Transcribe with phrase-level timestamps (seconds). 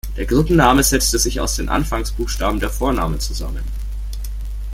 [0.17, 3.61] Der Gruppenname setzte sich aus den Anfangsbuchstaben der Vornamen zusammen.